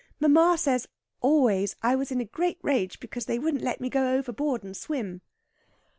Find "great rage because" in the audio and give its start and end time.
2.25-3.25